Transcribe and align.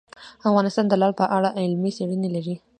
افغانستان 0.49 0.85
د 0.87 0.93
لعل 1.01 1.13
په 1.21 1.25
اړه 1.35 1.49
علمي 1.59 1.91
څېړنې 1.97 2.29
لري. 2.35 2.55